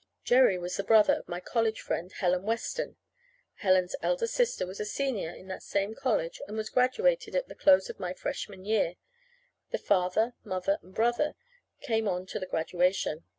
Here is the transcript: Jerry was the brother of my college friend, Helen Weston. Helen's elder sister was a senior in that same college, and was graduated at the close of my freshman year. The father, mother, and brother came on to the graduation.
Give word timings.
Jerry 0.23 0.57
was 0.57 0.77
the 0.77 0.83
brother 0.83 1.13
of 1.13 1.27
my 1.29 1.39
college 1.39 1.79
friend, 1.79 2.11
Helen 2.11 2.41
Weston. 2.41 2.95
Helen's 3.57 3.95
elder 4.01 4.25
sister 4.25 4.65
was 4.65 4.79
a 4.79 4.83
senior 4.85 5.29
in 5.29 5.47
that 5.49 5.61
same 5.61 5.93
college, 5.93 6.41
and 6.47 6.57
was 6.57 6.71
graduated 6.71 7.35
at 7.35 7.47
the 7.49 7.53
close 7.53 7.87
of 7.87 7.99
my 7.99 8.11
freshman 8.15 8.65
year. 8.65 8.95
The 9.69 9.77
father, 9.77 10.33
mother, 10.43 10.79
and 10.81 10.95
brother 10.95 11.35
came 11.81 12.07
on 12.07 12.25
to 12.33 12.39
the 12.39 12.47
graduation. 12.47 13.25